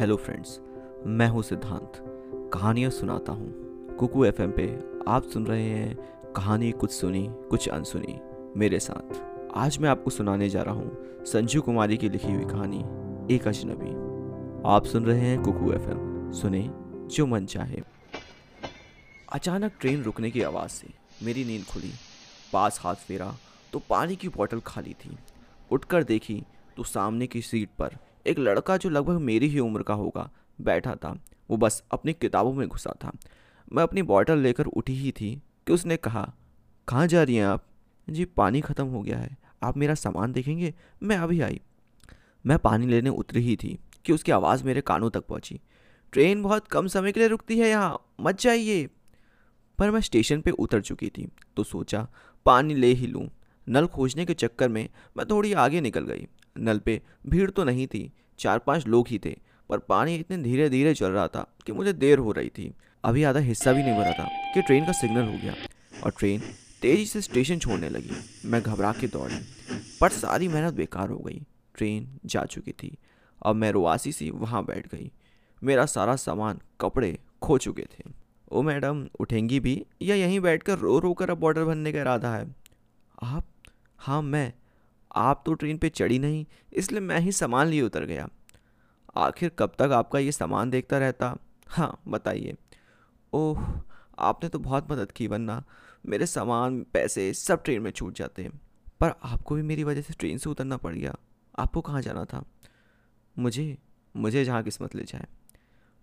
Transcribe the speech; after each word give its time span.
Hello 0.00 0.16
friends 0.16 0.60
मैं 1.06 1.28
हूँ 1.28 1.42
सिद्धांत। 1.42 1.92
कहानियाँ 2.52 2.90
सुनाता 2.90 3.32
हूँ। 3.32 3.50
कुकू 3.96 4.24
एफएम 4.24 4.50
पे 4.50 4.80
आप 5.08 5.24
सुन 5.24 5.46
रहे 5.46 5.62
हैं 5.62 5.96
कहानी 6.32 6.72
कुछ 6.72 6.90
सुनी, 6.90 7.26
कुछ 7.30 7.68
अनसुनी, 7.68 8.18
मेरे 8.56 8.80
साथ। 8.80 9.20
आज 9.54 9.78
मैं 9.78 9.90
आपको 9.90 10.10
सुनाने 10.10 10.48
जा 10.48 10.62
रहा 10.62 10.74
हूँ 10.74 11.24
संजू 11.24 11.62
कुमारी 11.62 11.96
की 11.96 12.08
लिखी 12.08 12.32
हुई 12.32 12.44
कहानी, 12.44 12.78
एक 13.34 13.48
अजनबी। 13.48 13.92
आप 14.68 14.84
सुन 14.84 15.04
रहे 15.04 15.20
हैं 15.20 15.42
कुकू 15.42 15.72
एफएम 15.72 16.32
सुने, 16.32 16.70
जो 17.06 17.26
मन 17.26 17.46
चाहे। 17.46 17.82
अचानक 19.32 19.72
ट्रेन 19.80 20.02
रुकने 20.02 20.30
की 20.30 20.42
आवाज़ 20.42 20.70
से 20.70 20.88
मेरी 21.22 21.44
नींद 21.44 21.64
खुली। 21.64 21.92
पास 22.52 22.80
हाथ 22.82 22.94
फेरा 22.94 23.34
तो 23.72 23.82
पानी 23.90 24.16
की 24.16 24.28
बोतल 24.28 24.60
खाली 24.60 24.94
थी। 24.94 25.18
उठकर 25.70 26.04
देखी 26.04 26.44
तो 26.76 26.82
सामने 26.82 27.26
की 27.26 27.42
सीट 27.42 27.68
पर 27.78 27.96
एक 28.26 28.38
लड़का 28.38 28.76
जो 28.76 28.90
लगभग 28.90 29.18
मेरी 29.18 29.48
ही 29.48 29.58
उम्र 29.58 29.82
का 29.82 29.94
होगा, 29.94 30.30
बैठा 30.60 30.94
था। 30.94 31.20
वो 31.50 31.56
बस 31.56 31.82
अपनी 31.90 32.12
किताबों 32.12 32.52
में 32.52 32.68
घुसा 32.68 32.94
था। 33.04 33.12
मैं 33.72 33.82
अपनी 33.82 34.02
बॉटल 34.02 34.38
लेकर 34.38 34.66
उठी 34.66 34.94
ही 34.94 35.12
थी 35.12 35.42
कि 35.66 35.72
उसने 35.72 35.96
कहा, 35.96 36.34
कहाँ 36.88 37.06
जा 37.06 37.22
रही 37.22 37.36
हैं 37.36 37.46
आप? 37.46 37.66
जी, 38.10 38.24
पानी 38.24 38.60
ख़त्म 38.60 38.86
हो 38.86 39.02
गया 39.02 39.18
है। 39.18 39.36
आप 39.62 39.76
मेरा 39.76 39.94
सामान 39.94 40.32
देखेंगे? 40.32 40.74
मैं 41.02 41.16
अभी 41.16 41.40
आई। 41.40 41.60
मैं 42.46 42.58
पानी 42.58 42.86
लेने 42.86 43.10
उतरी 43.10 43.40
ही 43.40 43.56
थी 43.56 43.78
कि 44.04 44.12
उसकी 44.12 44.32
आवाज़ 44.32 44.64
मेरे 44.64 44.80
कानों 44.80 45.10
तक 45.10 45.20
पहुँची। 45.20 45.60
ट्रेन 46.12 46.42
बहुत 46.42 46.68
कम 46.68 46.86
समय 46.86 47.12
के 47.12 47.20
लिए 47.20 47.28
रुकती 47.28 47.58
है 47.58 47.68
यहाँ। 47.68 48.06
मत 48.20 48.40
जाइए। 48.40 48.88
पर 49.78 49.90
मैं 49.90 50.00
स्टेशन 50.00 50.40
पे 50.40 50.50
उतर 50.50 50.80
चुकी 50.80 51.08
थी 51.08 51.28
तो 51.56 51.64
सोचा, 51.64 52.08
पानी 52.46 52.74
ले 52.74 52.86
ही 52.86 53.06
लूँ। 53.06 53.28
नल 53.68 53.86
खोजने 53.86 54.24
के 54.24 54.34
चक्कर 54.34 54.68
में 54.68 54.88
मैं 55.16 55.26
थोड़ी 55.30 55.52
आगे 55.52 55.80
निकल 55.80 56.00
गई। 56.00 56.26
नल 56.56 56.78
पे। 56.78 57.00
भीड़ 57.26 57.50
तो 57.50 57.64
नहीं 57.64 57.86
थी 57.86 58.10
चार 58.38 58.58
पाँच 58.58 58.86
लोग 58.86 59.08
ही 59.08 59.18
थे, 59.18 59.36
पर 59.70 59.78
पानी 59.78 60.14
इतने 60.16 60.36
धीरे 60.38 60.68
धीरे 60.70 60.94
चल 60.94 61.10
रहा 61.10 61.26
था 61.28 61.46
कि 61.66 61.72
मुझे 61.72 61.92
देर 61.92 62.18
हो 62.18 62.32
रही 62.32 62.48
थी। 62.48 62.72
अभी 63.04 63.22
आधा 63.22 63.40
हिस्सा 63.40 63.72
भी 63.72 63.82
नहीं 63.82 63.98
भरा 63.98 64.12
था 64.12 64.28
कि 64.54 64.62
ट्रेन 64.62 64.86
का 64.86 64.92
सिग्नल 64.92 65.26
हो 65.26 65.32
गया 65.32 65.54
और 66.04 66.12
ट्रेन 66.18 66.40
तेज़ी 66.82 67.06
से 67.06 67.20
स्टेशन 67.20 67.58
छोड़ने 67.58 67.88
लगी। 67.88 68.16
मैं 68.44 68.62
घबरा 68.62 68.92
के 68.92 69.06
दौड़ी, 69.06 69.38
पर 70.00 70.08
सारी 70.10 70.48
मेहनत 70.48 70.74
बेकार 70.74 71.10
हो 71.10 71.18
गई। 71.18 71.42
ट्रेन 71.74 72.08
जा 72.26 72.44
चुकी 72.44 72.72
थी, 72.72 72.96
अब 73.42 73.56
मैं 73.56 73.70
रुआसी 73.72 74.12
सी 74.12 74.30
वहाँ 74.30 74.64
बैठ 74.64 74.86
गई। 74.88 75.10
मेरा 75.62 75.86
सारा 75.86 76.16
सामान, 76.16 76.60
कपड़े, 76.80 77.18
खो 77.42 77.58
चुके 77.58 77.82
थे। 77.82 78.04
ओ 78.52 78.62
मैडम, 78.62 79.06
उठेंगी 79.20 79.60
भी 79.60 79.84
या 80.02 80.14
यहीं 80.14 80.40
बैठकर 80.40 80.78
रो 80.78 80.98
रो 80.98 81.12
कर 81.14 81.30
अब 81.30 81.38
बॉर्डर 81.38 81.64
भरने 81.64 81.92
का 81.92 82.00
इरादा 82.00 82.34
है? 82.34 82.46
आप? 83.22 83.44
हाँ 83.98 84.22
मैं। 84.22 84.52
आप 85.16 85.42
तो 85.46 85.54
ट्रेन 85.54 85.78
पे 85.78 85.88
चढ़ी 85.88 86.18
नहीं, 86.18 86.46
इसलिए 86.72 87.00
मैं 87.00 87.20
ही 87.20 87.32
सामान 87.32 87.66
लिए 87.66 87.82
उतर 87.82 88.04
गया। 88.04 88.28
आखिर 89.16 89.48
कब 89.48 89.72
तक 89.78 89.90
आपका 89.92 90.18
ये 90.18 90.32
सामान 90.32 90.70
देखता 90.70 90.98
रहता? 90.98 91.36
हाँ 91.68 92.00
बताइए। 92.08 92.54
ओह, 93.32 93.80
आपने 94.18 94.48
तो 94.48 94.58
बहुत 94.58 94.92
मदद 94.92 95.12
की 95.12 95.26
वरना 95.26 95.64
मेरे 96.06 96.26
सामान, 96.26 96.82
पैसे 96.82 97.32
सब 97.34 97.62
ट्रेन 97.62 97.82
में 97.82 97.90
छूट 97.90 98.14
जाते 98.14 98.42
हैं। 98.42 98.60
पर 99.00 99.14
आपको 99.22 99.54
भी 99.54 99.62
मेरी 99.62 99.84
वजह 99.84 100.00
से 100.00 100.14
ट्रेन 100.14 100.38
से 100.38 100.50
उतरना 100.50 100.76
पड़ 100.76 100.94
गया। 100.94 101.14
आपको 101.58 101.80
कहाँ 101.80 102.02
जाना 102.02 102.24
था? 102.24 102.44
मुझे 103.38 103.78
मुझे 104.16 104.44
जहाँ 104.44 104.62
किस्मत 104.62 104.94
ले 104.94 105.04
जाए। 105.04 105.26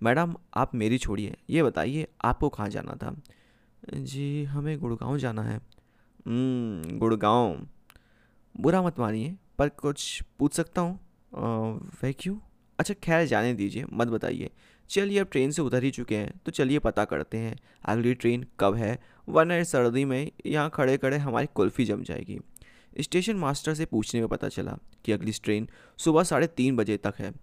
मैडम, 0.04 0.36
आप 0.56 0.76
मेरी 0.76 0.98
छोड़िए। 0.98 1.38
ये 1.50 1.64
बताइए, 1.64 2.08
आपको 2.26 2.50
कहाँ 2.50 2.70
जाना 2.70 2.94
था? 2.94 3.16
जी, 3.94 4.44
हमें 4.44 4.80
गुड़गांव 4.80 5.18
जाना 5.18 5.44
है। 5.44 5.60
गुड़गांव। 6.98 7.68
बुरा 8.58 8.82
मत 8.82 9.00
मानिए, 9.00 9.36
पर 9.60 9.70
कुछ 9.72 10.22
पूछ 10.40 10.54
सकता 10.54 10.82
हूँ। 10.82 11.00
वह 12.04 12.12
क्यों? 12.12 12.36
अच्छा 12.80 12.94
खैर, 12.94 13.26
जाने 13.26 13.54
दीजिए, 13.54 13.86
मत 13.94 14.08
बताइए। 14.08 14.50
चलिए, 14.90 15.20
अब 15.20 15.28
ट्रेन 15.32 15.52
से 15.52 15.62
उतर 15.62 15.84
ही 15.84 15.92
चुके 15.92 16.16
हैं 16.16 16.32
तो 16.46 16.52
चलिए 16.52 16.80
पता 16.80 17.06
करते 17.06 17.38
हैं, 17.38 17.58
अगली 17.86 18.14
ट्रेन 18.14 18.46
कब 18.60 18.76
है, 18.76 18.98
वरना 19.28 19.58
इस 19.58 19.72
सर्दी 19.72 20.06
में 20.06 20.32
यहाँ 20.46 20.70
खड़े 20.70 20.98
खड़े 20.98 21.18
हमारी 21.18 21.48
कुल्फ़ी 21.54 21.86
जम 21.86 22.04
जाएगी। 22.04 22.40
स्टेशन 23.02 23.36
मास्टर 23.36 23.74
से 23.74 23.86
पूछने 23.86 24.22
में 24.22 24.30
पता 24.30 24.48
चला 24.50 24.78
कि 25.06 25.12
अगली 25.12 25.32
ट्रेन 25.44 25.68
सुबह 26.00 26.24
साढ़े 26.24 26.48
तीन 26.48 26.76
बजे 26.76 26.98
तक 26.98 27.14
है। 27.20 27.34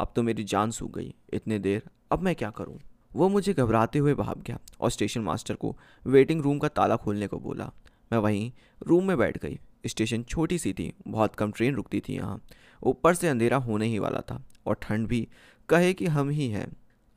अब 0.00 0.12
तो 0.16 0.22
मेरी 0.22 0.44
जान 0.44 0.70
सूख 0.70 0.94
गई, 0.94 1.14
इतने 1.32 1.58
देर, 1.58 1.82
अब 2.12 2.22
मैं 2.22 2.34
क्या 2.34 2.50
करूँ? 2.50 2.78
वो 3.14 3.28
मुझे 3.28 3.52
घबराते 3.54 3.98
हुए 3.98 4.14
भाग 4.14 4.42
गया 4.42 4.58
और 4.80 4.90
स्टेशन 4.90 5.20
मास्टर 5.20 5.54
को 5.54 5.76
वेटिंग 6.04 6.40
रूम 6.42 6.58
का 6.58 6.68
ताला 6.68 6.96
खोलने 6.96 7.26
को 7.26 7.38
बोला। 7.38 7.70
मैं 8.10 8.18
वहीं 8.18 8.50
रूम 8.82 9.08
में 9.08 9.16
बैठ 9.18 9.38
गई। 9.38 9.58
स्टेशन 9.86 10.22
छोटी 10.22 10.58
सी 10.58 10.72
थी, 10.72 10.92
बहुत 11.08 11.34
कम 11.34 11.52
ट्रेन 11.52 11.74
रुकती 11.74 12.00
थी 12.00 12.14
यहाँ। 12.14 12.40
ऊपर 12.82 13.14
से 13.14 13.28
अंधेरा 13.28 13.56
होने 13.56 13.86
ही 13.86 13.98
वाला 13.98 14.20
था, 14.20 14.42
और 14.66 14.78
ठंड 14.82 15.06
भी, 15.08 15.26
कहे 15.68 15.92
कि 15.94 16.06
हम 16.06 16.30
ही 16.30 16.48
हैं। 16.48 16.66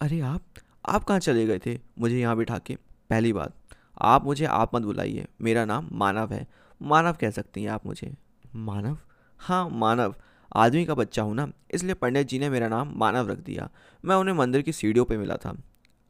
अरे 0.01 0.19
आप 0.19 0.43
आप 0.85 1.03
कहाँ 1.03 1.19
चले 1.19 1.45
गए 1.45 1.59
थे? 1.65 1.79
मुझे 1.99 2.19
यहाँ 2.19 2.37
बिठा 2.37 2.57
के। 2.57 2.75
पहली 3.09 3.33
बात, 3.33 3.53
आप 4.01 4.25
मुझे, 4.25 4.45
आप 4.45 4.75
मत 4.75 4.81
बुलाइए। 4.81 5.25
मेरा 5.41 5.65
नाम 5.65 5.89
मानव 5.91 6.33
है। 6.33 6.47
मानव 6.81 7.13
कह 7.13 7.31
सकती 7.31 7.63
हैं 7.63 7.69
आप 7.69 7.85
मुझे। 7.85 8.13
मानव? 8.55 8.97
हाँ 9.39 9.69
मानव। 9.69 10.15
आदमी 10.55 10.85
का 10.85 10.95
बच्चा 10.95 11.21
हूँ 11.21 11.35
ना, 11.35 11.51
इसलिए 11.71 11.93
पंडित 11.93 12.27
जी 12.27 12.39
ने 12.39 12.49
मेरा 12.49 12.67
नाम 12.67 12.93
मानव 12.95 13.29
रख 13.29 13.37
दिया। 13.37 13.69
मैं 14.05 14.15
उन्हें 14.15 14.35
मंदिर 14.35 14.61
की 14.61 14.71
सीढ़ियों 14.71 15.05
पे 15.05 15.17
मिला 15.17 15.35
था। 15.35 15.55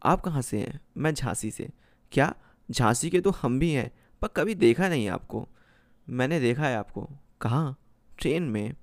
आप 0.03 0.21
कहाँ 0.21 0.41
से 0.41 0.57
हैं? 0.57 0.79
मैं 0.97 1.13
झांसी 1.13 1.51
से। 1.51 1.69
क्या? 2.11 2.33
झांसी 2.69 3.09
के 3.09 3.21
तो 3.21 3.29
हम 3.31 3.59
भी 3.59 3.71
हैं, 3.71 3.91
पर 4.21 4.27
कभी 4.27 4.55
देखा 4.55 4.89
नहीं 4.89 5.07
आपको। 5.09 5.47
मैंने 6.09 6.39
देखा 6.39 6.67
है 6.67 6.75
आपको। 6.77 7.09
कहाँ? 7.41 7.77
ट्रेन 8.19 8.43
में। 8.43 8.73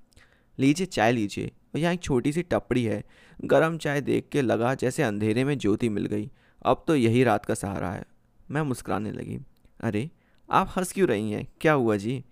लीजिए 0.59 0.87
चाय 0.87 1.13
लीजिए। 1.13 1.47
और 1.47 1.79
यहाँ 1.79 1.95
एक 1.95 2.01
छोटी 2.01 2.33
सी 2.33 2.43
टपड़ी 2.43 2.85
है। 2.85 3.05
गरम 3.45 3.79
चाय 3.79 4.01
देख 4.01 4.29
के 4.33 4.43
लगा 4.43 4.75
जैसे 4.75 5.03
अंधेरे 5.03 5.45
में 5.45 5.59
ज्योति 5.59 5.89
मिल 5.89 6.07
गई। 6.07 6.31
अब 6.67 6.85
तो 6.87 6.97
यही 6.97 7.25
रात 7.25 7.45
का 7.45 7.55
सहारा 7.55 7.91
है। 7.91 8.05
मैं 8.51 8.63
मुस्कुराने 8.63 9.13
लगी। 9.13 9.39
अरे, 9.81 10.11
आप 10.51 10.75
हंस 10.77 10.93
क्यों 10.93 11.09
रही 11.09 11.33
हैं? 11.33 11.53
क्या 11.61 11.73
हुआ 11.73 11.97
जी? 11.97 12.25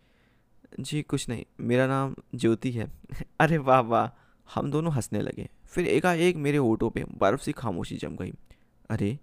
जी, 0.80 1.02
कुछ 1.02 1.28
नहीं। 1.28 1.44
मेरा 1.60 1.86
नाम 1.86 2.14
ज्योति 2.34 2.70
है। 2.70 2.92
अरे 3.40 3.58
वाह 3.58 3.80
वाह। 3.80 4.20
हम 4.54 4.70
दोनों 4.70 4.92
हंसने 4.92 5.20
लगे। 5.20 5.48
फिर 5.66 5.86
एकाएक 5.86 6.36
मेरे 6.36 6.58
ओटो 6.58 6.90
पे 6.90 7.04
बर्फ़ 7.04 7.40
सी 7.40 7.52
खामोशी 7.52 7.96
जम 7.96 8.16
गई। 8.16 8.32
अरे, 8.90 9.18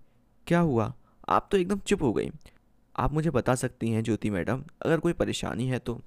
क्या 0.48 0.60
हुआ? 0.60 0.94
आप 1.30 1.50
तो 1.52 1.58
एकदम 1.58 1.80
चुप 1.80 2.02
हो 2.02 2.14
गई। 2.14 2.32
आप 3.00 3.14
मुझे 3.14 3.30
बता 3.30 3.56
सकती 3.56 3.90
हैं, 3.90 4.04
ज्योति 4.04 4.30
मैडम, 4.30 4.64
अगर 4.86 5.00
कोई 5.00 5.14
परेशानी 5.14 5.68
है 5.68 5.80
तो। 5.80 6.02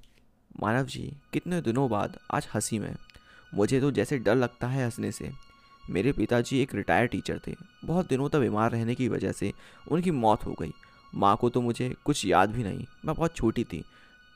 मानव 0.62 0.87
जी, 0.87 1.17
कितने 1.33 1.61
दिनों 1.61 1.91
बाद 1.91 2.19
आज 2.34 2.49
हँसी 2.55 2.78
में। 2.78 2.97
मुझे 3.55 3.81
तो 3.81 3.91
जैसे 3.91 4.19
डर 4.19 4.34
लगता 4.34 4.69
है 4.69 4.84
हंसने 4.84 5.12
से। 5.12 5.31
मेरे 5.91 6.12
पिताजी 6.12 6.62
एक 6.62 6.75
रिटायर्ड 6.75 7.11
टीचर 7.11 7.41
थे। 7.47 7.56
बहुत 7.84 8.09
दिनों 8.09 8.29
तक 8.29 8.39
बीमार 8.39 8.71
रहने 8.71 8.95
की 8.95 9.09
वजह 9.09 9.33
से 9.33 9.53
उनकी 9.91 10.11
मौत 10.11 10.47
हो 10.47 10.53
गई। 10.53 10.73
माँ 11.15 11.37
को 11.37 11.50
तो 11.50 11.61
मुझे 11.61 11.95
कुछ 12.05 12.27
याद 12.27 12.50
भी 12.50 12.62
नहीं। 12.62 12.87
मैं 13.05 13.15
बहुत 13.15 13.37
छोटी 13.37 13.65
थी। 13.65 13.84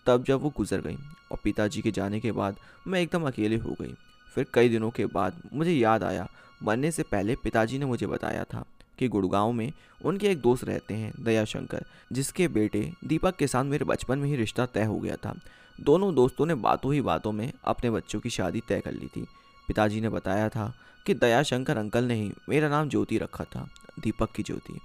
तब 0.06 0.25
जब 0.25 0.41
वो 0.41 0.53
गुजर 0.56 0.81
गई 0.81 0.97
और 1.32 1.38
पिताजी 1.44 1.82
के 1.82 1.91
जाने 1.91 2.20
के 2.20 2.32
बाद 2.32 2.56
मैं 2.87 3.00
एकदम 3.00 3.26
अकेले 3.26 3.56
हो 3.56 3.76
गई। 3.82 3.94
फिर 4.34 4.47
कई 4.54 4.69
दिनों 4.69 4.91
के 4.91 5.06
बाद 5.06 5.50
मुझे 5.53 5.72
याद 5.72 6.03
आया। 6.03 6.31
मरने 6.62 6.91
से 6.91 7.03
पहले 7.03 7.37
पिताजी 7.37 7.78
ने 7.78 7.84
मुझे 7.84 8.06
बताया 8.06 8.44
था। 8.44 8.64
कि 8.99 9.09
गुड़गांव 9.09 9.53
में 9.53 9.72
उनके 10.05 10.28
एक 10.28 10.41
दोस्त 10.41 10.65
रहते 10.65 10.94
हैं, 10.94 11.12
दयाशंकर, 11.21 11.84
जिसके 12.12 12.49
बेटे 12.49 12.91
दीपक 13.05 13.37
के 13.37 13.47
साथ 13.47 13.65
मेरे 13.65 13.84
बचपन 13.84 14.19
में 14.19 14.28
ही 14.28 14.37
रिश्ता 14.37 14.66
तय 14.66 14.84
हो 14.84 14.99
गया 14.99 15.16
था। 15.16 15.34
दोनों 15.78 16.15
दोस्तों 16.15 16.47
ने 16.47 16.55
बातों 16.55 16.93
ही 16.94 17.00
बातों 17.00 17.32
में 17.32 17.53
अपने 17.65 17.91
बच्चों 17.91 18.21
की 18.21 18.31
शादी 18.31 18.62
तय 18.69 18.81
कर 18.81 18.93
ली 18.93 19.06
थी। 19.06 19.27
पिताजी 19.69 20.00
ने 20.00 20.09
बताया 20.09 20.49
था 20.49 20.72
कि 21.06 21.15
दयाशंकर 21.15 21.77
अंकल 21.77 22.05
ने 22.05 22.15
ही 22.15 22.32
मेरा 22.49 22.69
नाम 22.69 22.88
ज्योति 22.88 23.19
रखा 23.19 23.44
था, 23.44 23.69
दीपक 24.00 24.32
की 24.32 24.43
ज्योति। 24.43 24.78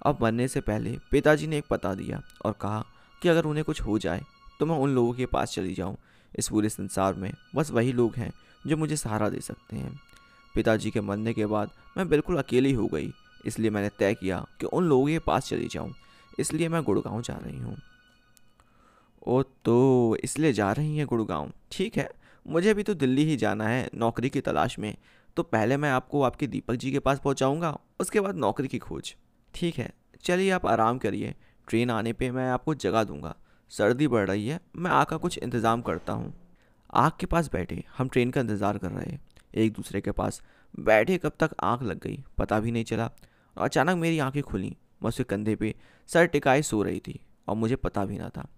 अब 0.00 0.18
मरने 0.22 0.48
से 0.48 0.60
पहले 0.60 0.96
पिताजी 1.10 1.46
ने 1.46 1.58
एक 1.58 1.64
पता 1.70 1.94
दिया 1.94 2.22
और 2.44 2.52
कहा 2.52 2.84
कि 3.22 3.28
अगर 3.28 3.44
उन्हें 3.44 3.64
कुछ 3.64 3.80
हो 3.80 3.98
जाए 3.98 4.22
तो 4.60 4.66
मैं 4.66 4.76
उन 4.76 4.94
लोगों 4.94 5.12
के 5.12 5.26
पास 5.26 5.52
चली 5.52 5.74
जाऊँ। 5.74 5.96
इस 6.34 6.48
पूरे 6.48 6.68
संसार 6.68 7.14
में 7.14 7.32
बस 7.54 7.70
वही 7.70 7.92
लोग 7.92 8.14
हैं 8.16 8.32
जो 8.64 8.76
मुझे 8.76 8.96
सहारा 8.96 9.28
दे 9.28 9.40
सकते 9.40 9.76
हैं। 9.76 9.98
पिताजी 10.54 10.90
के 10.90 11.00
मरने 11.00 11.32
के 11.32 11.46
बाद 11.46 11.70
मैं 11.96 12.08
बिल्कुल 12.08 12.36
अकेली 12.36 12.72
हो 12.72 12.86
गई 12.86 13.12
इसलिए 13.46 13.70
मैंने 13.70 13.88
तय 13.98 14.14
किया 14.14 14.44
कि 14.60 14.66
उन 14.66 14.84
लोगों 14.84 15.06
के 15.06 15.18
पास 15.18 15.48
चली 15.48 15.68
जाऊँ। 15.68 15.92
इसलिए 16.38 16.68
मैं 16.68 16.82
गुड़गांव 16.82 17.20
जा 17.22 17.34
रही 17.36 17.58
हूँ। 17.58 17.76
ओ 19.22 19.42
तो 19.64 20.16
इसलिए 20.24 20.52
जा 20.52 20.70
रही 20.72 20.96
हैं 20.96 21.06
गुड़गांव। 21.06 21.52
ठीक 21.72 21.96
है, 21.96 22.08
मुझे 22.46 22.74
भी 22.74 22.82
तो 22.82 22.94
दिल्ली 22.94 23.24
ही 23.24 23.36
जाना 23.36 23.68
है 23.68 23.88
नौकरी 23.94 24.30
की 24.30 24.40
तलाश 24.40 24.78
में। 24.78 24.94
तो 25.36 25.42
पहले 25.42 25.76
मैं 25.76 25.90
आपको 25.90 26.22
आपके 26.22 26.46
दीपक 26.46 26.74
जी 26.74 26.90
के 26.92 26.98
पास 26.98 27.20
पहुंचाऊँगा, 27.20 27.76
उसके 28.00 28.20
बाद 28.20 28.36
नौकरी 28.36 28.68
की 28.68 28.78
खोज। 28.78 29.14
ठीक 29.54 29.78
है, 29.78 29.90
चलिए 30.24 30.50
आप 30.50 30.66
आराम 30.66 30.98
करिए। 30.98 31.34
ट्रेन 31.68 31.90
आने 31.90 32.12
पे 32.12 32.30
मैं 32.30 32.48
आपको 32.50 32.74
जगा 32.76 33.04
दूँगा। 33.04 33.34
सर्दी 33.70 34.08
बढ़ 34.08 34.26
रही 34.28 34.46
है, 34.48 34.60
मैं 34.76 34.90
आग 34.90 35.06
का 35.06 35.16
कुछ 35.16 35.38
इंतज़ाम 35.38 35.82
करता 35.82 36.12
हूँ। 36.12 36.32
आग 36.94 37.12
के 37.20 37.26
पास 37.26 37.50
बैठे, 37.52 37.82
हम 37.98 38.08
ट्रेन 38.08 38.30
का 38.30 38.40
इंतज़ार 38.40 38.78
कर 38.78 38.90
रहे 38.90 39.18
एक 39.54 39.72
दूसरे 39.72 40.00
के 40.00 40.10
पास 40.12 40.42
बैठे 40.78 41.16
कब 41.18 41.32
तक 41.40 41.50
आँख 41.62 41.82
लग 41.82 42.00
गई, 42.00 42.22
पता 42.38 42.58
भी 42.60 42.72
नहीं 42.72 42.84
चला। 42.84 43.10
अचानक 43.58 43.96
मेरी 43.96 44.18
आँखें 44.18 44.42
खुली, 44.42 44.76
मैं 45.02 45.08
उसके 45.08 45.24
कंधे 45.24 45.56
पे 45.56 45.74
सर 46.06 46.26
टिकाए 46.26 46.62
सो 46.62 46.82
रही 46.82 47.00
थी 47.00 47.20
और 47.48 47.56
मुझे 47.56 47.76
पता 47.76 48.04
भी 48.04 48.18
ना 48.18 48.28
था। 48.28 48.48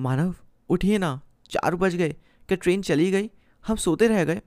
मानव, 0.00 0.34
उठिए 0.68 0.98
ना, 0.98 1.20
चार 1.50 1.74
बज 1.74 1.96
गए। 1.96 2.08
क्या 2.48 2.56
ट्रेन 2.56 2.82
चली 2.82 3.10
गई? 3.10 3.30
हम 3.66 3.76
सोते 3.76 4.08
रह 4.08 4.24
गए। 4.24 4.42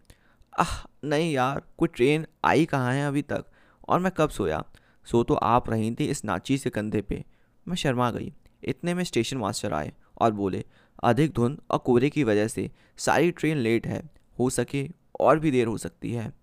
आह, 0.59 0.88
नहीं 1.03 1.33
यार, 1.33 1.62
कोई 1.77 1.88
ट्रेन 1.88 2.25
आई 2.45 2.65
कहाँ 2.65 2.94
है 2.94 3.07
अभी 3.07 3.21
तक? 3.21 3.45
और 3.89 4.00
मैं 4.00 4.12
कब 4.18 4.30
सोया? 4.30 4.65
सो 5.06 5.24
तो 5.24 5.33
आप 5.33 5.69
रही 5.69 5.95
थी 5.95 6.06
इस 6.06 6.25
नाची 6.25 6.57
से 6.57 6.69
कंधे 6.69 7.01
पे। 7.01 7.25
मैं 7.68 7.75
शर्मा 7.75 8.12
गई। 8.12 8.33
इतने 8.63 8.94
में 8.94 9.03
स्टेशन 9.03 9.38
मास्टर 9.38 9.74
आए 9.74 9.94
और 10.21 10.31
बोले, 10.31 10.65
अधिक 11.03 11.31
धुंध 11.31 11.62
और 11.71 11.77
कोहरे 11.77 12.09
की 12.09 12.24
वजह 12.24 12.48
से 12.48 12.71
सारी 12.98 13.31
ट्रेन 13.31 13.57
लेट 13.57 13.88
है। 13.88 14.09
हो 14.39 14.50
सके 14.50 14.89
और 15.19 15.39
भी 15.39 15.51
देर 15.51 15.68
हो 15.68 15.77
सकती 15.77 16.13
है। 16.13 16.40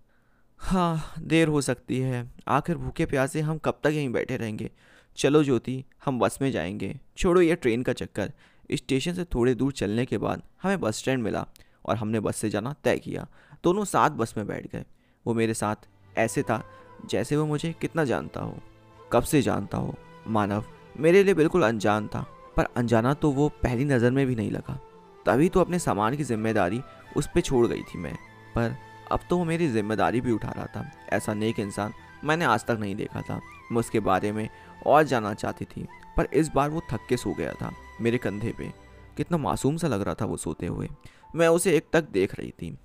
हाँ 0.59 1.13
देर 1.19 1.47
हो 1.47 1.61
सकती 1.61 1.99
है। 1.99 2.31
आखिर 2.47 2.77
भूखे 2.77 3.05
प्यासे 3.05 3.41
हम 3.41 3.57
कब 3.57 3.79
तक 3.83 3.89
यहीं 3.89 4.09
बैठे 4.09 4.37
रहेंगे? 4.37 4.69
चलो 5.17 5.43
ज्योति, 5.43 5.83
हम 6.05 6.19
बस 6.19 6.39
में 6.41 6.51
जाएँगे। 6.51 6.99
छोड़ो 7.17 7.41
ये 7.41 7.55
ट्रेन 7.55 7.83
का 7.83 7.93
चक्कर। 7.93 8.31
स्टेशन 8.71 9.13
से 9.13 9.23
थोड़े 9.23 9.55
दूर 9.55 9.71
चलने 9.71 10.05
के 10.05 10.17
बाद 10.17 10.43
हमें 10.63 10.79
बस 10.79 10.97
स्टैंड 10.97 11.23
मिला 11.23 11.45
और 11.85 11.95
हमने 11.95 12.19
बस 12.19 12.35
से 12.35 12.49
जाना 12.49 12.75
तय 12.83 12.97
किया। 12.97 13.27
दोनों 13.63 13.85
साथ 13.85 14.09
बस 14.09 14.33
में 14.37 14.47
बैठ 14.47 14.67
गए। 14.71 14.85
वो 15.25 15.33
मेरे 15.33 15.53
साथ 15.53 15.87
ऐसे 16.17 16.43
था 16.43 16.63
जैसे 17.09 17.37
वो 17.37 17.45
मुझे 17.45 17.73
कितना 17.81 18.03
जानता 18.03 18.41
हो। 18.41 18.57
कब 19.11 19.23
से 19.23 19.41
जानता 19.41 19.77
हो? 19.77 19.95
मानव, 20.27 20.65
मेरे 20.99 21.23
लिए 21.23 21.33
बिल्कुल 21.33 21.63
अनजान 21.63 22.07
था, 22.07 22.25
पर 22.57 22.63
अनजाना 22.77 23.13
तो 23.13 23.31
वो 23.31 23.49
पहली 23.49 23.85
नज़र 23.85 24.11
में 24.11 24.27
भी 24.27 24.35
नहीं 24.35 24.51
लगा। 24.51 24.79
तभी 25.25 25.49
तो 25.49 25.59
अपने 25.59 25.79
सामान 25.79 26.15
की 26.15 26.23
ज़िम्मेदारी 26.23 26.81
उस 27.17 27.27
पर 27.27 27.41
छोड़ 27.41 27.67
गई 27.67 27.81
थी 27.81 27.97
मैं। 27.97 28.15
पर 28.55 28.75
अब 29.11 29.19
तो 29.29 29.37
वो 29.37 29.45
मेरी 29.45 29.67
ज़िम्मेदारी 29.67 30.21
भी 30.21 30.31
उठा 30.31 30.49
रहा 30.49 30.65
था। 30.65 30.89
ऐसा 31.13 31.33
नेक 31.33 31.59
इंसान 31.59 31.93
मैंने 32.23 32.45
आज 32.45 32.65
तक 32.65 32.77
नहीं 32.79 32.95
देखा 32.95 33.21
था। 33.21 33.39
मैं 33.71 33.79
उसके 33.79 33.99
बारे 33.99 34.31
में 34.31 34.47
और 34.85 35.03
जानना 35.03 35.33
चाहती 35.33 35.65
थी, 35.65 35.85
पर 36.17 36.27
इस 36.33 36.49
बार 36.49 36.69
वो 36.69 36.81
थक 36.91 37.05
के 37.09 37.17
सो 37.17 37.33
गया 37.33 37.53
था 37.53 37.71
मेरे 38.01 38.17
कंधे 38.17 38.53
पे। 38.57 38.71
कितना 39.17 39.37
मासूम 39.37 39.77
सा 39.77 39.87
लग 39.87 40.01
रहा 40.01 40.15
था 40.15 40.25
वो 40.25 40.37
सोते 40.37 40.65
हुए। 40.65 40.89
मैं 41.35 41.47
उसे 41.47 41.75
एक 41.77 41.87
तक 41.93 42.09
देख 42.11 42.35
रही 42.35 42.51
थी। 42.51 42.77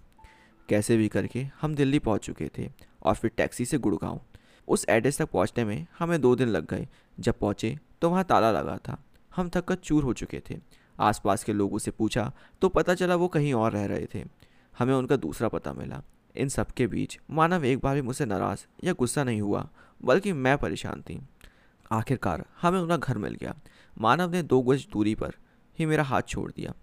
कैसे 0.68 0.96
भी 0.96 1.08
करके 1.08 1.46
हम 1.60 1.74
दिल्ली 1.74 1.98
पहुँच 1.98 2.20
चुके 2.20 2.50
थे 2.58 2.68
और 3.02 3.14
फिर 3.14 3.30
टैक्सी 3.36 3.64
से 3.64 3.78
गुड़गांव। 3.78 4.20
उस 4.68 4.84
एड्रेस 4.88 5.18
तक 5.18 5.30
पहुँचने 5.30 5.64
में 5.64 5.86
हमें 5.98 6.20
दो 6.20 6.34
दिन 6.36 6.48
लग 6.48 6.66
गए। 6.66 6.86
जब 7.18 7.38
पहुँचे 7.38 7.76
तो 8.02 8.10
वहाँ 8.10 8.24
ताला 8.24 8.50
लगा 8.52 8.76
था। 8.78 8.96
हम 9.32 9.50
थक 9.54 9.64
कर 9.64 9.74
चूर 9.74 10.04
हो 10.04 10.12
चुके 10.12 10.40
थे। 10.50 10.58
आसपास 10.98 11.44
के 11.44 11.52
लोगों 11.52 11.78
से 11.78 11.90
पूछा 11.90 12.30
तो 12.62 12.68
पता 12.68 12.94
चला 12.94 13.14
वो 13.14 13.28
कहीं 13.28 13.52
और 13.54 13.72
रह 13.72 13.84
रहे 13.86 14.06
थे। 14.14 14.24
हमें 14.74 14.94
उनका 14.94 15.16
दूसरा 15.16 15.48
पता 15.48 15.72
मिला। 15.72 16.02
इन 16.36 16.48
सब 16.48 16.66
के 16.66 16.86
बीच 16.86 17.18
मानव 17.30 17.64
एक 17.64 17.78
बार 17.78 17.94
भी 17.94 18.02
मुझसे 18.02 18.24
नाराज़ 18.24 18.86
या 18.86 18.92
गुस्सा 18.92 19.24
नहीं 19.24 19.40
हुआ, 19.40 19.68
बल्कि 20.04 20.32
मैं 20.32 20.58
परेशान 20.58 21.02
थी। 21.02 21.20
आखिरकार 21.92 22.44
हमें 22.62 22.80
उनका 22.80 22.96
घर 22.96 23.18
मिल 23.18 23.34
गया। 23.34 23.54
मानव 24.00 24.30
ने 24.30 24.42
दो 24.42 24.62
गज 24.62 24.86
दूरी 24.92 25.14
पर 25.14 25.34
ही 25.78 25.86
मेरा 25.86 26.04
हाथ 26.04 26.22
छोड़ 26.22 26.52
दिया। 26.52 26.74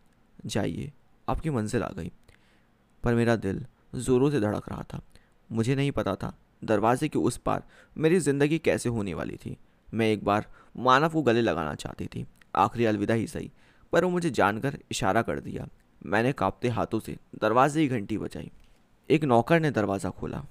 जाइए, 0.46 0.92
आपकी 1.30 1.50
मंजिल 1.50 1.84
आ 1.84 1.90
गई। 1.90 2.12
पर 3.04 3.16
मेरा 3.16 3.36
दिल 3.36 3.66
ज़ोरों 3.96 4.32
से 4.32 4.40
धड़क 4.40 4.70
रहा 4.70 4.84
था। 4.94 5.02
मुझे 5.52 5.76
नहीं 5.76 5.92
पता 5.92 6.16
था 6.16 6.38
दरवाजे 6.64 7.08
के 7.08 7.20
उस 7.20 7.38
पार 7.38 7.64
मेरी 7.98 8.20
ज़िंदगी 8.20 8.60
कैसे 8.60 8.90
होने 8.90 9.14
वाली 9.14 9.36
थी। 9.36 9.58
मैं 9.94 10.08
एक 10.08 10.24
बार 10.24 10.46
मानव 10.78 11.10
को 11.10 11.22
गले 11.22 11.42
लगाना 11.42 11.76
चाहती 11.76 12.06
थी। 12.06 12.26
आखिरी 12.56 12.86
अलविदा 12.86 13.14
ही 13.14 13.28
सही, 13.28 13.52
पर 13.94 14.04
वो 14.06 14.10
मुझे 14.10 14.30
जानकर 14.30 14.78
इशारा 14.92 15.22
कर 15.22 15.40
दिया। 15.40 15.68
मैंने 16.06 16.32
कांपते 16.34 16.68
हाथों 16.70 17.00
से 17.00 17.18
दरवाजे 17.42 17.82
की 17.82 17.88
घंटी 17.88 18.18
बजाई। 18.18 18.52
एक 19.12 19.24
नौकर 19.24 19.60
ने 19.60 19.72
दरवाज़ा 19.72 20.10
खोला। 20.10 20.44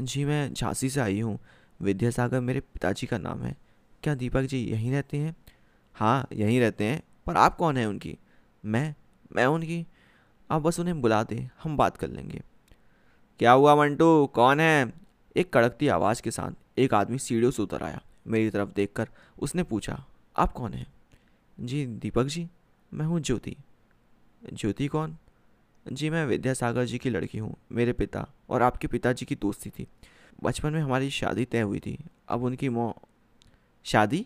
जी, 0.00 0.24
मैं 0.24 0.54
झांसी 0.54 0.90
से 0.90 1.00
आई 1.00 1.20
हूँ। 1.20 1.38
विद्यासागर 1.80 2.40
मेरे 2.40 2.60
पिताजी 2.60 3.06
का 3.06 3.18
नाम 3.18 3.42
है। 3.42 3.54
क्या 4.02 4.14
दीपक 4.14 4.42
जी 4.42 4.58
यहीं 4.58 4.90
रहते 4.92 5.16
हैं? 5.16 5.36
हाँ 5.94 6.26
यहीं 6.32 6.60
रहते 6.60 6.84
हैं, 6.84 7.02
पर 7.26 7.36
आप 7.36 7.56
कौन 7.56 7.76
हैं 7.76 7.86
उनकी? 7.86 8.16
मैं 8.64 8.94
मैं 9.36 9.46
उनकी। 9.46 9.86
आप 10.50 10.62
बस 10.62 10.80
उन्हें 10.80 11.00
बुला 11.00 11.22
दें, 11.22 11.48
हम 11.62 11.76
बात 11.76 11.96
कर 11.96 12.08
लेंगे। 12.08 12.42
क्या 13.38 13.52
हुआ 13.52 13.74
मंटू? 13.76 14.26
कौन 14.26 14.60
है? 14.60 14.92
एक 15.36 15.52
कड़कती 15.52 15.88
आवाज़ 15.88 16.22
के 16.22 16.30
साथ 16.30 16.78
एक 16.78 16.94
आदमी 16.94 17.18
सीढ़ियों 17.18 17.50
से 17.50 17.62
उतर 17.62 17.82
आया। 17.82 18.02
मेरी 18.26 18.50
तरफ़ 18.50 18.72
देखकर 18.72 19.08
उसने 19.38 19.62
पूछा, 19.62 20.04
आप 20.36 20.52
कौन 20.52 20.74
हैं? 20.74 20.86
जी, 21.60 21.86
दीपक 21.86 22.24
जी, 22.24 22.48
मैं 22.94 23.06
हूँ 23.06 23.20
ज्योति। 23.20 23.56
ज्योति 24.52 24.86
कौन? 24.86 25.16
जी, 25.88 26.08
मैं 26.10 26.24
विद्यासागर 26.26 26.84
जी 26.84 26.98
की 26.98 27.10
लड़की 27.10 27.38
हूँ, 27.38 27.54
मेरे 27.72 27.92
पिता 27.92 28.26
और 28.50 28.62
आपके 28.62 28.88
पिताजी 28.88 29.26
की 29.26 29.34
दोस्ती 29.34 29.70
थी। 29.70 29.86
बचपन 30.44 30.72
में 30.72 30.80
हमारी 30.80 31.10
शादी 31.10 31.44
तय 31.44 31.60
हुई 31.60 31.78
थी। 31.78 31.98
अब 32.28 32.42
उनकी 32.44 32.68
मौ, 32.68 32.92
शादी? 33.86 34.24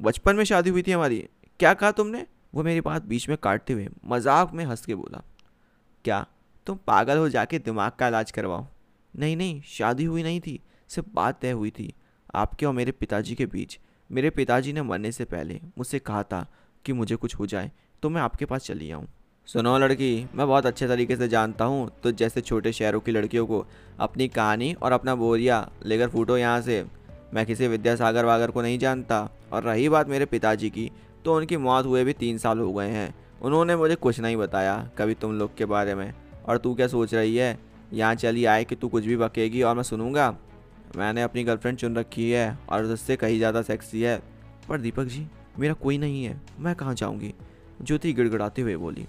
बचपन 0.00 0.36
में 0.36 0.44
शादी 0.44 0.70
हुई 0.70 0.82
थी 0.82 0.92
हमारी? 0.92 1.18
क्या 1.60 1.72
कहा 1.74 1.90
तुमने? 1.92 2.26
वो 2.54 2.62
मेरी 2.62 2.80
बात 2.80 3.04
बीच 3.04 3.28
में 3.28 3.36
काटते 3.38 3.72
हुए 3.72 3.88
मज़ाक 4.06 4.52
में 4.54 4.64
हंस 4.64 4.84
के 4.86 4.94
बोला, 4.94 5.22
क्या 6.04 6.26
तुम 6.66 6.78
पागल 6.86 7.18
हो 7.18 7.28
जाके 7.28 7.58
दिमाग 7.58 7.92
का 7.98 8.08
इलाज 8.08 8.30
करवाओ? 8.30 8.66
नहीं 9.14 9.36
नहीं, 9.36 9.60
शादी 9.62 10.04
हुई 10.04 10.22
नहीं 10.22 10.40
थी, 10.40 10.60
सिर्फ़ 10.90 11.08
बात 11.14 11.40
तय 11.40 11.50
हुई 11.50 11.70
थी। 11.70 11.92
आपके 12.34 12.66
और 12.66 12.72
मेरे 12.74 12.92
पिताजी 12.92 13.34
के 13.34 13.46
बीच, 13.46 13.78
मेरे 14.10 14.30
पिताजी 14.30 14.72
ने 14.72 14.82
मरने 14.82 15.12
से 15.12 15.24
पहले 15.24 15.60
मुझसे 15.78 15.98
कहा 15.98 16.22
था 16.22 16.46
कि 16.84 16.92
मुझे 16.92 17.16
कुछ 17.16 17.34
हो 17.34 17.46
जाए 17.46 17.70
तो 18.02 18.10
मैं 18.10 18.20
आपके 18.22 18.44
पास 18.44 18.62
चली 18.62 18.90
आऊँ। 18.90 19.06
सुनो 19.48 19.76
लड़की, 19.78 20.28
मैं 20.34 20.46
बहुत 20.46 20.66
अच्छे 20.66 20.86
तरीके 20.88 21.16
से 21.16 21.26
जानता 21.28 21.64
हूँ 21.64 21.88
तो 22.02 22.10
जैसे 22.12 22.40
छोटे 22.40 22.72
शहरों 22.72 22.98
की 23.00 23.12
लड़कियों 23.12 23.46
को 23.46 23.64
अपनी 23.98 24.26
कहानी 24.28 24.72
और 24.74 24.92
अपना 24.92 25.14
बोरिया 25.14 25.70
लेकर 25.86 26.08
फूटो 26.08 26.36
यहाँ 26.38 26.60
से। 26.60 26.84
मैं 27.34 27.44
किसी 27.46 27.68
विद्यासागर 27.68 28.24
वागर 28.24 28.50
को 28.50 28.62
नहीं 28.62 28.78
जानता, 28.78 29.28
और 29.52 29.62
रही 29.62 29.88
बात 29.88 30.08
मेरे 30.08 30.24
पिताजी 30.26 30.70
की 30.70 30.90
तो 31.24 31.36
उनकी 31.36 31.56
मौत 31.56 31.86
हुए 31.86 32.04
भी 32.04 32.12
तीन 32.14 32.38
साल 32.38 32.58
हो 32.58 32.72
गए 32.72 32.88
हैं। 32.88 33.14
उन्होंने 33.42 33.76
मुझे 33.76 33.94
कुछ 33.96 34.20
नहीं 34.20 34.36
बताया, 34.36 34.76
कभी 34.98 35.14
तुम 35.14 35.38
लोग 35.38 35.56
के 35.56 35.64
बारे 35.66 35.94
में। 35.94 36.12
और 36.44 36.58
तू 36.58 36.74
क्या 36.74 36.86
सोच 36.88 37.14
रही 37.14 37.36
है? 37.36 37.58
यहाँ 37.92 38.14
चली 38.14 38.44
आए 38.44 38.64
कि 38.64 38.76
तू 38.76 38.88
कुछ 38.88 39.04
भी 39.04 39.16
बकेगी 39.16 39.62
और 39.62 39.76
मैं 39.76 39.82
सुनूँगा? 39.82 40.30
मैंने 40.96 41.22
अपनी 41.22 41.44
गर्लफ्रेंड 41.44 41.78
चुन 41.78 41.96
रखी 41.96 42.30
है, 42.30 42.58
और 42.68 42.84
उससे 42.84 43.16
कहीं 43.16 43.38
ज़्यादा 43.38 43.62
सेक्सी 43.64 44.02
है। 44.02 44.20
पर 44.68 44.80
दीपक 44.80 45.04
जी, 45.06 45.26
मेरा 45.58 45.74
कोई 45.74 45.98
नहीं 45.98 46.24
है, 46.24 46.40
मैं 46.58 46.74
कहाँ 46.74 46.94
जाऊँगी? 46.94 47.34
ज्योति 47.82 48.12
गिड़गड़ाते 48.12 48.62
हुए 48.62 48.76
बोली। 48.76 49.06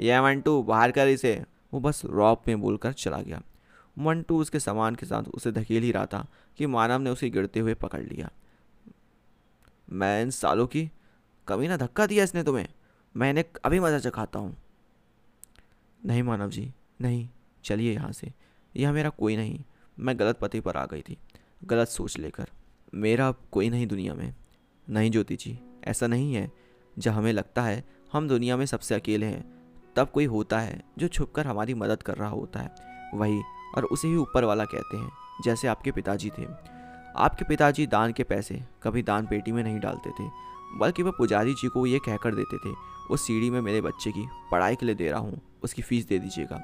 यह 0.00 0.32
टू 0.34 0.62
बाहर 0.62 0.90
कर 0.90 1.08
इसे। 1.08 1.44
वो 1.74 1.80
बस 1.80 2.02
रॉप 2.04 2.48
में 2.48 2.60
बोलकर 2.60 2.92
चला 2.92 3.22
गया। 3.22 3.42
वन 3.98 4.22
टू 4.22 4.40
उसके 4.40 4.60
सामान 4.60 4.94
के 4.94 5.06
साथ 5.06 5.22
उसे 5.22 5.52
धकेल 5.52 5.82
ही 5.82 5.92
रहा 5.92 6.06
था 6.06 6.26
कि 6.56 6.66
मानव 6.66 6.98
ने 6.98 7.10
उसे 7.10 7.30
गिरते 7.30 7.60
हुए 7.60 7.74
पकड़ 7.74 8.02
लिया। 8.02 8.30
मैं 9.90 10.22
इन 10.22 10.30
सालों 10.30 10.66
की 10.66 10.90
कभी 11.48 11.68
ना 11.68 11.76
धक्का 11.76 12.06
दिया 12.06 12.24
इसने 12.24 12.44
तुम्हें। 12.44 12.68
मैंने 13.16 13.44
अभी 13.64 13.80
मज़ा 13.80 13.98
चखाता 13.98 14.38
हूँ। 14.38 14.56
नहीं 16.06 16.22
मानव 16.22 16.50
जी, 16.50 16.72
नहीं। 17.00 17.28
चलिए 17.64 17.94
यहाँ 17.94 18.12
से। 18.12 18.32
यह 18.76 18.92
मेरा 18.92 19.10
कोई 19.10 19.36
नहीं। 19.36 19.64
मैं 19.98 20.18
गलत 20.18 20.38
पते 20.38 20.60
पर 20.60 20.76
आ 20.76 20.86
गई 20.86 21.02
थी। 21.02 21.18
गलत 21.64 21.88
सोच 21.88 22.18
लेकर। 22.18 22.46
मेरा 22.94 23.28
अब 23.28 23.36
कोई 23.52 23.70
नहीं 23.70 23.86
दुनिया 23.86 24.14
में। 24.14 24.34
नहीं 24.90 25.10
ज्योति 25.10 25.36
जी, 25.36 25.58
ऐसा 25.84 26.06
नहीं 26.06 26.34
है। 26.34 26.52
जब 26.98 27.12
हमें 27.12 27.32
लगता 27.32 27.62
है 27.62 27.84
हम 28.12 28.28
दुनिया 28.28 28.56
में 28.56 28.66
सबसे 28.66 28.94
अकेले 28.94 29.26
हैं 29.26 29.63
तब 29.96 30.10
कोई 30.10 30.24
होता 30.24 30.58
है 30.58 30.82
जो 30.98 31.08
छुपकर 31.08 31.46
हमारी 31.46 31.74
मदद 31.74 32.02
कर 32.02 32.14
रहा 32.14 32.30
होता 32.30 32.60
है। 32.60 32.74
वही, 33.14 33.42
और 33.76 33.84
उसे 33.84 34.08
ही 34.08 34.16
ऊपर 34.16 34.44
वाला 34.44 34.64
कहते 34.64 34.96
हैं, 34.96 35.10
जैसे 35.44 35.68
आपके 35.68 35.92
पिताजी 35.92 36.30
थे। 36.30 36.46
आपके 37.16 37.44
पिताजी 37.44 37.86
दान 37.86 38.12
के 38.12 38.22
पैसे 38.22 38.62
कभी 38.82 39.02
दान 39.02 39.26
पेटी 39.26 39.52
में 39.52 39.62
नहीं 39.62 39.80
डालते 39.80 40.10
थे, 40.10 40.28
बल्कि 40.78 41.02
वह 41.02 41.12
पुजारी 41.18 41.54
जी 41.54 41.68
को 41.68 41.86
ये 41.86 41.98
कहकर 41.98 42.34
देते 42.34 42.58
थे, 42.58 42.74
उस 43.10 43.26
सीढ़ी 43.26 43.50
में 43.50 43.60
मेरे 43.60 43.80
बच्चे 43.80 44.12
की 44.12 44.26
पढ़ाई 44.50 44.76
के 44.76 44.86
लिए 44.86 44.94
दे 44.94 45.10
रहा 45.10 45.20
हूँ, 45.20 45.40
उसकी 45.62 45.82
फ़ीस 45.82 46.06
दे 46.08 46.18
दीजिएगा। 46.18 46.60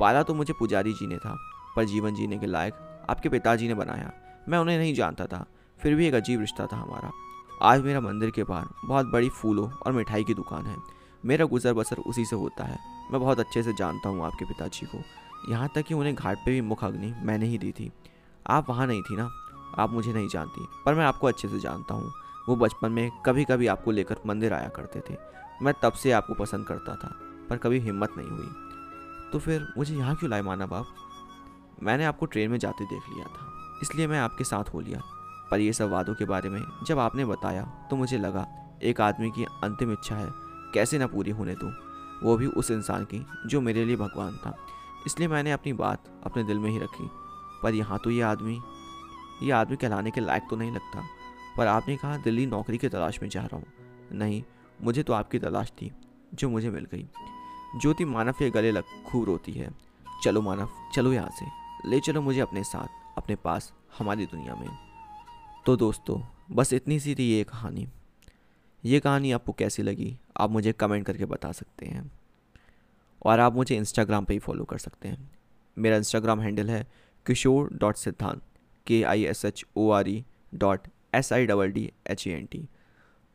पाला 0.00 0.22
तो 0.22 0.34
मुझे 0.34 0.52
पुजारी 0.52 0.92
जी 0.92 1.06
ने 1.06 1.16
था, 1.16 1.36
पर 1.76 1.84
जीवन 1.84 2.14
जीने 2.14 2.38
के 2.38 2.46
लायक 2.46 3.06
आपके 3.10 3.28
पिताजी 3.28 3.68
ने 3.68 3.74
बनाया। 3.74 4.12
मैं 4.48 4.58
उन्हें 4.58 4.78
नहीं 4.78 4.94
जानता 4.94 5.26
था, 5.26 5.44
फिर 5.78 5.94
भी 5.94 6.06
एक 6.06 6.14
अजीब 6.14 6.40
रिश्ता 6.40 6.66
था 6.66 6.76
हमारा। 6.76 7.10
आज 7.62 7.82
मेरा 7.82 8.00
मंदिर 8.00 8.30
के 8.30 8.44
बाहर 8.44 8.66
बहुत 8.84 9.06
बड़ी 9.06 9.28
फूलों 9.28 9.70
और 9.70 9.92
मिठाई 9.92 10.24
की 10.24 10.34
दुकान 10.34 10.66
है। 10.66 10.76
मेरा 11.24 11.44
गुजर 11.46 11.72
बसर 11.72 11.98
उसी 11.98 12.24
से 12.24 12.36
होता 12.36 12.64
है। 12.64 12.78
मैं 13.12 13.20
बहुत 13.20 13.40
अच्छे 13.40 13.62
से 13.62 13.72
जानता 13.72 14.08
हूँ 14.08 14.24
आपके 14.24 14.44
पिताजी 14.44 14.86
को। 14.86 14.98
यहाँ 15.48 15.68
तक 15.74 15.82
कि 15.82 15.94
उन्हें 15.94 16.14
घाट 16.14 16.38
पे 16.38 16.50
भी 16.50 16.60
मुख 16.62 16.84
अग्नि 16.84 17.12
मैंने 17.22 17.46
ही 17.46 17.58
दी 17.58 17.70
थी। 17.72 17.90
आप 18.46 18.68
वहाँ 18.68 18.86
नहीं 18.86 19.02
थी 19.02 19.16
ना? 19.16 19.28
आप 19.78 19.90
मुझे 19.90 20.12
नहीं 20.12 20.28
जानती, 20.28 20.66
पर 20.86 20.94
मैं 20.94 21.04
आपको 21.04 21.26
अच्छे 21.26 21.48
से 21.48 21.60
जानता 21.60 21.94
हूँ। 21.94 22.12
वो 22.48 22.56
बचपन 22.56 22.92
में 22.92 23.10
कभी 23.26 23.44
कभी 23.44 23.66
आपको 23.66 23.90
लेकर 23.90 24.16
मंदिर 24.26 24.52
आया 24.52 24.68
करते 24.68 25.00
थे। 25.00 25.16
मैं 25.62 25.74
तब 25.82 25.92
से 25.92 26.10
आपको 26.12 26.34
पसंद 26.34 26.66
करता 26.66 26.94
था, 26.94 27.14
पर 27.50 27.56
कभी 27.56 27.78
हिम्मत 27.80 28.14
नहीं 28.16 28.28
हुई। 28.28 29.30
तो 29.32 29.38
फिर 29.38 29.66
मुझे 29.78 29.94
यहाँ 29.96 30.14
क्यों 30.16 30.30
लाए 30.30 30.42
माना 30.42 30.66
बाप 30.66 30.86
मैंने 31.82 32.04
आपको 32.04 32.26
ट्रेन 32.26 32.50
में 32.50 32.58
जाते 32.58 32.84
देख 32.84 33.08
लिया 33.08 33.24
था, 33.26 33.50
इसलिए 33.82 34.06
मैं 34.06 34.18
आपके 34.20 34.44
साथ 34.44 34.74
हो 34.74 34.80
लिया। 34.80 35.00
पर 35.50 35.60
ये 35.60 35.72
सब 35.72 35.90
वादों 35.90 36.14
के 36.14 36.24
बारे 36.24 36.48
में 36.48 36.62
जब 36.86 36.98
आपने 36.98 37.24
बताया 37.24 37.62
तो 37.90 37.96
मुझे 37.96 38.18
लगा, 38.18 38.46
एक 38.82 39.00
आदमी 39.00 39.30
की 39.30 39.44
अंतिम 39.44 39.92
इच्छा 39.92 40.16
है। 40.16 40.43
कैसे 40.74 40.98
ना 40.98 41.06
पूरी 41.06 41.30
होने 41.30 41.54
दूँ? 41.54 41.72
वो 42.22 42.36
भी 42.36 42.46
उस 42.46 42.70
इंसान 42.70 43.04
की, 43.04 43.26
जो 43.46 43.60
मेरे 43.60 43.84
लिए 43.84 43.96
भगवान 43.96 44.36
था। 44.36 44.56
इसलिए 45.06 45.28
मैंने 45.28 45.52
अपनी 45.52 45.72
बात 45.72 46.20
अपने 46.24 46.44
दिल 46.44 46.58
में 46.58 46.70
ही 46.70 46.78
रखी। 46.78 47.10
पर 47.62 47.74
यहाँ 47.74 47.98
तो 48.04 48.10
ये 48.10 48.22
आदमी 48.22 48.60
ये 49.42 49.50
आदमी 49.50 49.76
कहलाने 49.76 50.10
के 50.10 50.20
लायक 50.20 50.42
तो 50.50 50.56
नहीं 50.56 50.72
लगता। 50.72 51.04
पर 51.56 51.66
आपने 51.66 51.96
कहा, 51.96 52.16
दिल्ली 52.16 52.46
नौकरी 52.46 52.78
की 52.78 52.88
तलाश 52.88 53.18
में 53.22 53.28
जा 53.28 53.42
रहा 53.42 53.56
हूँ। 53.56 53.66
नहीं, 54.12 54.42
मुझे 54.82 55.02
तो 55.02 55.12
आपकी 55.12 55.38
तलाश 55.38 55.70
थी, 55.70 55.92
जो 56.34 56.48
मुझे 56.48 56.70
मिल 56.70 56.84
गई। 56.84 57.08
ज्योति 57.80 58.04
मानव 58.04 58.32
के 58.32 58.50
गले 58.50 58.70
लग 58.70 58.84
खूब 59.06 59.24
रोती 59.24 59.52
है। 59.52 59.70
चलो 60.24 60.42
मानव, 60.42 60.68
चलो 60.94 61.12
यहाँ 61.12 61.30
से। 61.30 61.46
ले 61.90 62.00
चलो 62.00 62.22
मुझे 62.22 62.40
अपने 62.40 62.64
साथ, 62.64 63.18
अपने 63.18 63.36
पास, 63.36 63.72
हमारी 63.98 64.26
दुनिया 64.26 64.54
में। 64.54 64.68
तो 65.66 65.76
दोस्तों, 65.76 66.20
बस 66.50 66.72
इतनी 66.72 67.00
सी 67.00 67.14
थी 67.14 67.22
ये 67.22 67.44
कहानी। 67.44 67.88
ये 68.84 69.00
कहानी 69.00 69.32
आपको 69.32 69.52
कैसी 69.52 69.82
लगी? 69.82 70.16
आप 70.36 70.50
मुझे 70.50 70.72
कमेंट 70.72 71.06
करके 71.06 71.24
बता 71.24 71.52
सकते 71.52 71.86
हैं। 71.86 72.10
और 73.22 73.40
आप 73.40 73.54
मुझे 73.54 73.76
इंस्टाग्राम 73.76 74.24
पे 74.24 74.32
ही 74.32 74.38
फॉलो 74.38 74.64
कर 74.64 74.78
सकते 74.78 75.08
हैं। 75.08 75.30
मेरा 75.78 75.96
इंस्टाग्राम 75.96 76.40
हैंडल 76.40 76.70
है 76.70 76.86
Kishore 77.26 77.70
dot 77.72 77.96
Siddhant 77.96 78.42
K 78.86 79.02
I 79.02 79.24
S 79.24 79.44
H 79.44 79.64
O 79.76 79.90
R 79.90 80.08
E 80.08 80.24
dot 80.54 80.88
S 81.14 81.32
I 81.32 81.46
double 81.46 81.72
D 81.72 81.92
H 82.06 82.26
A 82.26 82.30
N 82.30 82.46
T 82.46 82.68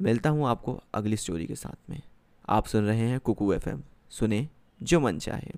मिलता 0.01 0.29
हूँ 0.29 0.47
आपको 0.47 0.81
अगली 0.93 1.17
स्टोरी 1.17 1.47
के 1.47 1.55
साथ 1.55 1.89
में। 1.89 2.01
आप 2.49 2.65
सुन 2.65 2.85
रहे 2.85 3.07
हैं 3.09 3.19
कुकू 3.19 3.53
एफ़ 3.53 3.69
एम 3.69 3.83
सुने 4.09 4.47
जो 4.83 4.99
मन 4.99 5.19
चाहे। 5.19 5.51